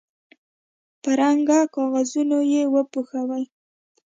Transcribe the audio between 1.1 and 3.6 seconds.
رنګه کاغذونو یې وپوښوئ.